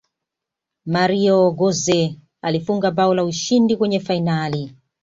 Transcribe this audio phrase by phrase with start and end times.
[0.93, 1.99] mario gotze
[2.41, 4.75] alifunga bao la ushindi kwenye fainali